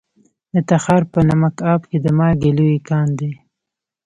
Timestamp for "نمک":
1.29-1.55